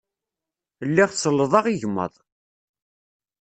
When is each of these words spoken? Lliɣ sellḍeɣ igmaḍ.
Lliɣ 0.89 1.09
sellḍeɣ 1.13 1.65
igmaḍ. 1.67 2.13